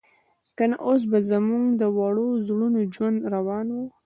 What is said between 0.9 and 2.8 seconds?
به زموږ د وړو زړو